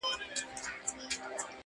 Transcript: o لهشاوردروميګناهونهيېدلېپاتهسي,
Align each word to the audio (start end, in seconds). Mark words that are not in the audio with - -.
o 0.03 0.03
لهشاوردروميګناهونهيېدلېپاتهسي, 0.19 1.57